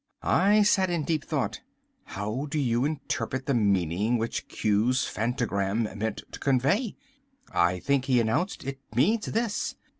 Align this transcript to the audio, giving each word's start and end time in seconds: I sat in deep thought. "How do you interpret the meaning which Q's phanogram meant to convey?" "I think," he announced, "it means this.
I 0.23 0.63
sat 0.63 0.89
in 0.89 1.03
deep 1.03 1.23
thought. 1.23 1.61
"How 2.05 2.47
do 2.47 2.57
you 2.57 2.85
interpret 2.85 3.45
the 3.45 3.53
meaning 3.53 4.17
which 4.17 4.47
Q's 4.47 5.05
phanogram 5.05 5.83
meant 5.95 6.23
to 6.31 6.39
convey?" 6.39 6.95
"I 7.53 7.77
think," 7.77 8.05
he 8.05 8.19
announced, 8.19 8.63
"it 8.63 8.79
means 8.95 9.27
this. 9.27 9.75